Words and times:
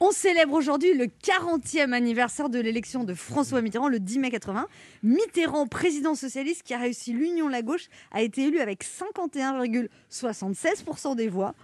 On 0.00 0.10
célèbre 0.10 0.52
aujourd'hui 0.54 0.92
le 0.94 1.06
40e 1.06 1.92
anniversaire 1.92 2.48
de 2.50 2.58
l'élection 2.60 3.04
de 3.04 3.14
François 3.14 3.62
Mitterrand 3.62 3.88
le 3.88 4.00
10 4.00 4.18
mai 4.18 4.30
80. 4.30 4.66
Mitterrand, 5.02 5.66
président 5.66 6.14
socialiste 6.14 6.62
qui 6.64 6.74
a 6.74 6.78
réussi 6.78 7.12
l'union 7.12 7.46
de 7.46 7.52
la 7.52 7.62
gauche, 7.62 7.86
a 8.12 8.20
été 8.22 8.42
élu 8.46 8.58
avec 8.60 8.84
51,76% 8.84 11.16
des 11.16 11.28
voix. 11.28 11.54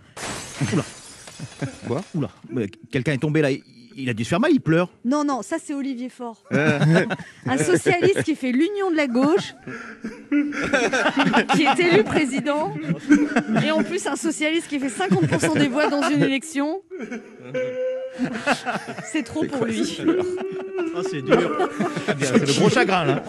Oula. 0.73 0.85
Quoi 1.87 2.03
Oula. 2.15 2.31
Mais 2.51 2.69
Quelqu'un 2.91 3.13
est 3.13 3.19
tombé 3.19 3.43
là. 3.43 3.51
Il- 3.51 3.63
Il 3.97 4.09
a 4.09 4.15
dû 4.15 4.23
se 4.25 4.29
faire 4.31 4.39
mal, 4.41 4.53
il 4.53 4.61
pleure. 4.61 4.89
Non, 5.05 5.25
non, 5.25 5.43
ça 5.43 5.57
c'est 5.63 5.75
Olivier 5.75 6.09
Faure. 6.09 6.43
Un 6.53 7.59
socialiste 7.59 8.23
qui 8.23 8.37
fait 8.37 8.53
l'union 8.53 8.89
de 8.91 8.97
la 8.97 9.09
gauche, 9.09 9.53
qui 11.55 11.65
est 11.65 11.79
élu 11.81 12.05
président, 12.05 12.73
et 13.63 13.71
en 13.73 13.83
plus 13.83 14.07
un 14.07 14.15
socialiste 14.15 14.69
qui 14.69 14.79
fait 14.79 14.87
50% 14.89 15.59
des 15.59 15.67
voix 15.69 15.89
dans 15.89 16.09
une 16.09 16.23
élection. 16.23 16.81
C'est 19.13 19.23
trop 19.23 19.45
pour 19.45 19.65
lui. 19.65 20.01
Ah, 20.97 21.01
c'est 21.09 21.23
dur. 21.23 21.37
C'est 22.21 22.39
le 22.47 22.59
gros 22.59 22.69
chagrin 22.69 23.05
là. 23.05 23.23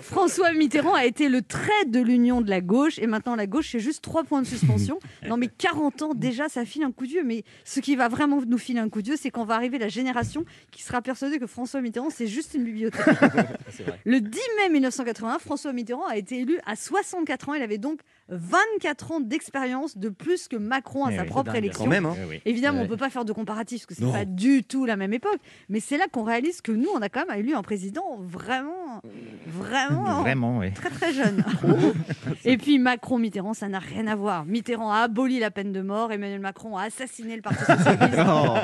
François 0.00 0.52
Mitterrand 0.52 0.94
a 0.94 1.04
été 1.04 1.28
le 1.28 1.42
trait 1.42 1.84
de 1.86 2.00
l'union 2.00 2.40
de 2.40 2.50
la 2.50 2.60
gauche 2.60 2.98
et 2.98 3.06
maintenant 3.06 3.36
la 3.36 3.46
gauche 3.46 3.70
c'est 3.72 3.80
juste 3.80 4.02
trois 4.02 4.22
points 4.24 4.42
de 4.42 4.46
suspension. 4.46 4.98
Non 5.28 5.36
mais 5.36 5.48
40 5.48 6.02
ans 6.02 6.14
déjà 6.14 6.48
ça 6.48 6.64
file 6.64 6.82
un 6.82 6.92
coup 6.92 7.06
d'yeux 7.06 7.22
mais 7.24 7.44
ce 7.64 7.80
qui 7.80 7.96
va 7.96 8.08
vraiment 8.08 8.40
nous 8.46 8.58
filer 8.58 8.80
un 8.80 8.88
coup 8.88 9.02
d'yeux 9.02 9.16
c'est 9.16 9.30
qu'on 9.30 9.44
va 9.44 9.54
arriver 9.54 9.78
la 9.78 9.88
génération 9.88 10.44
qui 10.70 10.82
sera 10.82 11.00
persuadée 11.00 11.38
que 11.38 11.46
François 11.46 11.80
Mitterrand 11.80 12.10
c'est 12.10 12.26
juste 12.26 12.54
une 12.54 12.64
bibliothèque. 12.64 13.04
Le 14.04 14.20
10 14.20 14.38
mai 14.62 14.68
1981 14.70 15.38
François 15.38 15.72
Mitterrand 15.72 16.06
a 16.06 16.16
été 16.16 16.40
élu 16.40 16.58
à 16.66 16.76
64 16.76 17.48
ans 17.50 17.54
il 17.54 17.62
avait 17.62 17.78
donc 17.78 18.00
24 18.28 19.12
ans 19.12 19.20
d'expérience 19.20 19.96
de 19.96 20.08
plus 20.08 20.48
que 20.48 20.56
Macron 20.56 21.04
à 21.06 21.12
Eh 21.12 21.16
sa 21.16 21.22
oui, 21.22 21.28
propre 21.28 21.52
dingue, 21.52 21.56
élection. 21.64 21.84
Quand 21.84 21.90
même, 21.90 22.06
hein. 22.06 22.16
Eh 22.18 22.28
oui. 22.28 22.40
Évidemment, 22.46 22.78
on 22.78 22.82
Ouais. 22.82 22.86
ne 22.88 22.90
peut 22.92 22.96
pas 22.96 23.10
faire 23.10 23.24
de 23.26 23.32
comparatif 23.32 23.80
parce 23.82 23.86
que 23.88 23.94
c'est 23.94 24.04
Non. 24.04 24.12
pas 24.12 24.24
du 24.24 24.64
tout 24.64 24.86
la 24.86 24.96
même 24.96 25.12
époque. 25.12 25.38
Mais 25.68 25.80
c'est 25.80 25.98
là 25.98 26.06
qu'on 26.10 26.22
réalise 26.22 26.60
que 26.62 26.71
nous, 26.76 26.88
on 26.94 27.00
a 27.02 27.08
quand 27.08 27.26
même 27.28 27.38
élu 27.38 27.54
un 27.54 27.62
président 27.62 28.18
vraiment, 28.20 29.00
vraiment, 29.46 30.20
Vraiment, 30.22 30.58
oui. 30.58 30.72
très 30.72 30.90
très 30.90 31.12
jeune. 31.12 31.44
Et 32.44 32.56
puis 32.56 32.78
Macron, 32.78 33.18
Mitterrand, 33.18 33.54
ça 33.54 33.68
n'a 33.68 33.78
rien 33.78 34.06
à 34.06 34.16
voir. 34.16 34.44
Mitterrand 34.44 34.92
a 34.92 34.98
aboli 34.98 35.38
la 35.38 35.50
peine 35.50 35.72
de 35.72 35.80
mort, 35.80 36.12
Emmanuel 36.12 36.40
Macron 36.40 36.76
a 36.76 36.84
assassiné 36.84 37.36
le 37.36 37.42
Parti 37.42 37.64
socialiste. 37.64 38.18
Oh. 38.26 38.56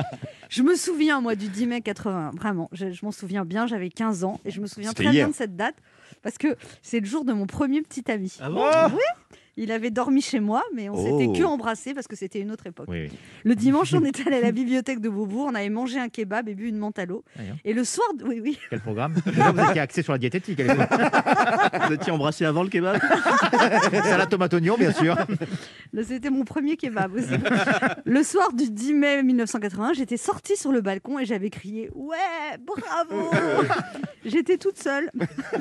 Je 0.49 0.63
me 0.63 0.75
souviens, 0.77 1.21
moi, 1.21 1.35
du 1.35 1.49
10 1.49 1.67
mai 1.67 1.81
80. 1.81 2.33
Vraiment, 2.37 2.69
je, 2.73 2.91
je 2.91 3.05
m'en 3.05 3.13
souviens 3.13 3.45
bien. 3.45 3.67
J'avais 3.67 3.91
15 3.91 4.25
ans 4.25 4.41
et 4.45 4.51
je 4.51 4.61
me 4.61 4.67
souviens 4.67 4.93
très 4.93 5.11
bien 5.11 5.29
de 5.29 5.35
cette 5.35 5.57
date 5.57 5.75
parce 6.23 6.39
que 6.39 6.57
c'est 6.83 7.01
le 7.01 7.07
jour 7.07 7.25
de 7.25 7.33
mon 7.33 7.47
premier 7.47 7.83
petit 7.83 8.11
ami. 8.11 8.35
Ah 8.41 8.49
bon? 8.51 8.65
Oui. 8.95 9.03
Il 9.61 9.73
avait 9.73 9.91
dormi 9.91 10.23
chez 10.23 10.39
moi, 10.39 10.63
mais 10.73 10.89
on 10.89 10.97
s'était 10.97 11.27
Oh. 11.29 11.33
que 11.33 11.43
embrassé 11.43 11.93
parce 11.93 12.07
que 12.07 12.15
c'était 12.15 12.39
une 12.41 12.53
autre 12.53 12.67
époque. 12.69 12.87
Oui, 12.89 13.09
oui. 13.11 13.19
Le 13.45 13.57
dimanche, 13.57 13.93
on 13.93 14.05
était 14.05 14.25
allé 14.29 14.37
à 14.37 14.41
la 14.41 14.53
bibliothèque 14.53 15.01
de 15.01 15.09
Beaubourg, 15.09 15.47
on 15.51 15.55
avait 15.57 15.69
mangé 15.69 15.99
un 15.99 16.09
kebab 16.09 16.49
et 16.49 16.55
bu 16.55 16.69
une 16.69 16.79
menthe 16.79 16.99
à 17.01 17.07
l'eau. 17.07 17.25
Ah, 17.37 17.43
bien. 17.43 17.57
Et 17.65 17.73
le 17.73 17.83
soir, 17.83 18.07
oui, 18.25 18.41
oui, 18.41 18.57
Quel 18.71 18.81
programme? 18.81 19.15
Vous 19.27 19.31
étiez 19.71 19.81
axé 19.81 20.03
sur 20.03 20.13
la 20.13 20.19
diététique. 20.19 20.61
Vous 21.89 21.93
étiez 21.93 22.13
embrassé 22.13 22.45
avant 22.45 22.63
le 22.63 22.69
kebab? 22.69 22.99
Salade 24.05 24.29
tomate 24.31 24.55
oignon, 24.55 24.77
bien 24.79 24.93
sûr. 24.93 25.17
c'était 26.05 26.31
mon 26.31 26.45
premier 26.45 26.77
kebab 26.77 27.15
aussi. 27.17 27.27
Le 28.05 28.23
soir 28.23 28.53
du 28.53 28.71
10 28.71 28.95
mai 28.95 29.23
1980, 29.25 29.95
j'étais 29.95 30.17
sortie 30.17 30.57
sur 30.57 30.71
le 30.71 30.81
balcon 30.83 31.19
et 31.19 31.25
j'avais 31.25 31.51
crié 31.51 31.91
Ouais, 31.95 32.17
bravo 32.65 33.31
J'étais 34.25 34.57
toute 34.57 34.79
seule. 34.79 35.11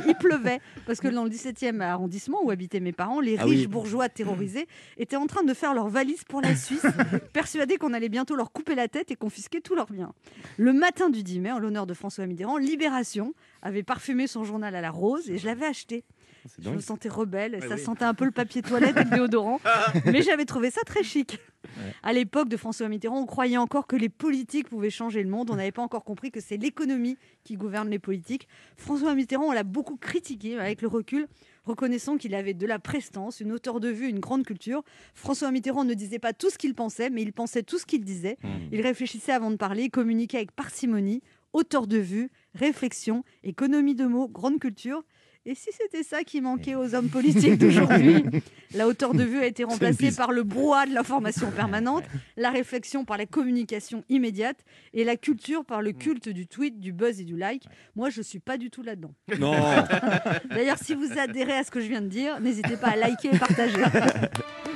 Il 0.07 0.13
pleuvait 0.15 0.59
parce 0.85 0.99
que 0.99 1.07
dans 1.07 1.23
le 1.23 1.29
17e 1.31 1.81
arrondissement 1.81 2.39
où 2.43 2.51
habitaient 2.51 2.79
mes 2.79 2.91
parents, 2.91 3.19
les 3.21 3.37
Ah 3.39 3.43
riches 3.45 3.61
oui. 3.61 3.67
bourgeois 3.67 3.86
terrorisés 4.13 4.67
étaient 4.97 5.15
en 5.15 5.27
train 5.27 5.43
de 5.43 5.53
faire 5.53 5.73
leurs 5.73 5.89
valises 5.89 6.23
pour 6.23 6.41
la 6.41 6.55
Suisse, 6.55 6.85
persuadés 7.33 7.77
qu'on 7.77 7.93
allait 7.93 8.09
bientôt 8.09 8.35
leur 8.35 8.51
couper 8.51 8.75
la 8.75 8.87
tête 8.87 9.11
et 9.11 9.15
confisquer 9.15 9.61
tous 9.61 9.75
leurs 9.75 9.91
biens. 9.91 10.13
Le 10.57 10.73
matin 10.73 11.09
du 11.09 11.23
10 11.23 11.39
mai, 11.39 11.51
en 11.51 11.59
l'honneur 11.59 11.87
de 11.87 11.93
François 11.93 12.25
Mitterrand, 12.25 12.57
Libération 12.57 13.33
avait 13.61 13.83
parfumé 13.83 14.27
son 14.27 14.43
journal 14.43 14.75
à 14.75 14.81
la 14.81 14.91
rose 14.91 15.29
et 15.29 15.37
je 15.37 15.45
l'avais 15.45 15.65
acheté. 15.65 16.03
Je 16.59 16.69
me 16.69 16.79
sentais 16.79 17.09
rebelle, 17.09 17.55
et 17.55 17.61
ça 17.61 17.75
oui. 17.75 17.81
sentait 17.81 18.05
un 18.05 18.13
peu 18.13 18.25
le 18.25 18.31
papier 18.31 18.61
toilette 18.61 18.97
et 18.97 19.03
le 19.03 19.09
déodorant, 19.09 19.59
mais 20.05 20.21
j'avais 20.21 20.45
trouvé 20.45 20.71
ça 20.71 20.81
très 20.85 21.03
chic. 21.03 21.39
À 22.03 22.13
l'époque 22.13 22.49
de 22.49 22.57
François 22.57 22.87
Mitterrand, 22.87 23.19
on 23.19 23.25
croyait 23.25 23.57
encore 23.57 23.87
que 23.87 23.95
les 23.95 24.09
politiques 24.09 24.69
pouvaient 24.69 24.89
changer 24.89 25.21
le 25.21 25.29
monde, 25.29 25.49
on 25.51 25.55
n'avait 25.55 25.71
pas 25.71 25.81
encore 25.81 26.03
compris 26.03 26.31
que 26.31 26.39
c'est 26.39 26.57
l'économie 26.57 27.17
qui 27.43 27.55
gouverne 27.55 27.89
les 27.89 27.99
politiques. 27.99 28.47
François 28.77 29.15
Mitterrand, 29.15 29.45
on 29.45 29.51
l'a 29.51 29.63
beaucoup 29.63 29.97
critiqué 29.97 30.57
avec 30.57 30.81
le 30.81 30.87
recul, 30.87 31.27
reconnaissant 31.65 32.17
qu'il 32.17 32.33
avait 32.35 32.53
de 32.53 32.65
la 32.65 32.79
prestance, 32.79 33.39
une 33.41 33.51
hauteur 33.51 33.79
de 33.79 33.89
vue, 33.89 34.07
une 34.07 34.19
grande 34.19 34.45
culture. 34.45 34.83
François 35.13 35.51
Mitterrand 35.51 35.83
ne 35.83 35.93
disait 35.93 36.19
pas 36.19 36.33
tout 36.33 36.49
ce 36.49 36.57
qu'il 36.57 36.73
pensait, 36.73 37.09
mais 37.09 37.21
il 37.21 37.33
pensait 37.33 37.63
tout 37.63 37.77
ce 37.77 37.85
qu'il 37.85 38.03
disait. 38.03 38.37
Mmh. 38.43 38.47
Il 38.71 38.81
réfléchissait 38.81 39.33
avant 39.33 39.51
de 39.51 39.57
parler, 39.57 39.89
communiquait 39.89 40.37
avec 40.37 40.51
parcimonie, 40.51 41.21
hauteur 41.53 41.87
de 41.87 41.97
vue, 41.97 42.29
réflexion, 42.53 43.23
économie 43.43 43.95
de 43.95 44.05
mots, 44.05 44.27
grande 44.27 44.59
culture. 44.59 45.03
Et 45.49 45.55
si 45.55 45.69
c'était 45.71 46.03
ça 46.03 46.25
qui 46.25 46.41
manquait 46.41 46.75
aux 46.75 46.93
hommes 46.93 47.07
politiques 47.07 47.57
d'aujourd'hui 47.57 48.21
La 48.73 48.85
hauteur 48.85 49.13
de 49.13 49.23
vue 49.23 49.39
a 49.39 49.45
été 49.45 49.63
remplacée 49.63 50.11
par 50.11 50.33
le 50.33 50.43
brouhaha 50.43 50.85
de 50.85 50.93
l'information 50.93 51.49
permanente, 51.55 52.03
la 52.35 52.49
réflexion 52.49 53.05
par 53.05 53.17
la 53.17 53.25
communication 53.25 54.03
immédiate 54.09 54.57
et 54.93 55.05
la 55.05 55.15
culture 55.15 55.63
par 55.63 55.81
le 55.81 55.93
culte 55.93 56.27
du 56.27 56.47
tweet, 56.47 56.81
du 56.81 56.91
buzz 56.91 57.21
et 57.21 57.23
du 57.23 57.37
like. 57.37 57.63
Moi, 57.95 58.09
je 58.09 58.21
suis 58.21 58.39
pas 58.39 58.57
du 58.57 58.69
tout 58.69 58.83
là-dedans. 58.83 59.13
Non 59.39 59.53
D'ailleurs, 60.49 60.79
si 60.79 60.95
vous 60.95 61.17
adhérez 61.17 61.53
à 61.53 61.63
ce 61.63 61.71
que 61.71 61.79
je 61.79 61.87
viens 61.87 62.01
de 62.01 62.07
dire, 62.07 62.41
n'hésitez 62.41 62.75
pas 62.75 62.89
à 62.89 62.95
liker 62.97 63.29
et 63.33 63.39
partager. 63.39 63.81